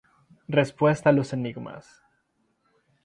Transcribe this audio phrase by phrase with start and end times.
[0.47, 2.01] Respuesta a los enigmas.